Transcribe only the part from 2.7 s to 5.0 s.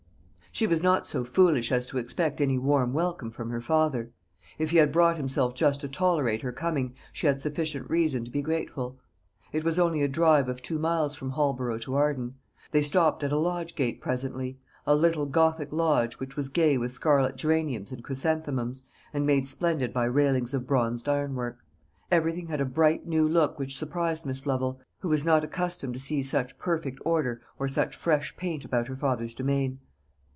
welcome from her father. If he had